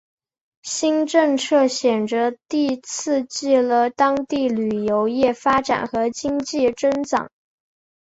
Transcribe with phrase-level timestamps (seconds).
[0.63, 7.29] 新政策显着地刺激了当地旅游业发展和经济增长。